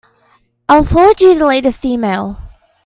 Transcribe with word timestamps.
I'll 0.67 0.83
forward 0.83 1.21
you 1.21 1.37
the 1.37 1.45
latest 1.45 1.85
email. 1.85 2.39